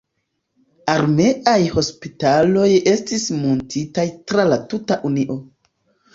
[0.93, 5.39] Armeaj hospitaloj estis muntitaj tra la tuta Unio.